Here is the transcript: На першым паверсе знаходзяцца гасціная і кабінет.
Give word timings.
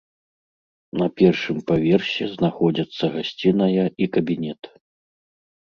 На 1.01 1.07
першым 1.21 1.57
паверсе 1.69 2.25
знаходзяцца 2.35 3.03
гасціная 3.19 3.85
і 4.07 4.11
кабінет. 4.19 4.61